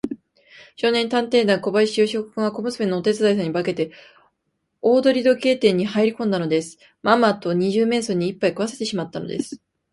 [0.77, 3.91] 少年探偵団長小林芳雄君は、小娘のお手伝いさんに化けて、
[4.81, 6.79] 大鳥時計店にはいりこんでいたのです。
[7.03, 9.61] まんまと二十面相にいっぱい食わせてしまったのです。